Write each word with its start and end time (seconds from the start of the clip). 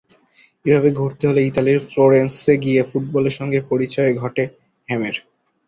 এভাবে 0.65 0.89
ঘুরতে 0.91 1.23
ঘুরতে 1.27 1.41
ইতালির 1.49 1.79
ফ্লোরেন্সে 1.89 2.53
গিয়ে 2.57 2.81
ফুটবলের 2.89 3.37
সঙ্গে 3.39 3.59
পরিচয় 3.69 4.11
ঘটে 4.15 4.43
হ্যামের। 4.87 5.15